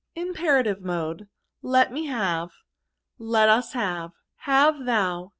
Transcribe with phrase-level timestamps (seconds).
[0.17, 1.27] JupKRATivs Mode.
[1.61, 2.49] Let me have.
[3.19, 5.29] Let us have* Have thou.